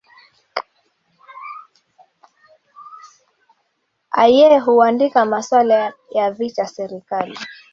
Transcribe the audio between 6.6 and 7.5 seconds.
serikali